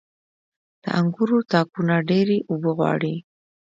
[0.83, 3.15] •د انګورو تاکونه ډيرې اوبه غواړي.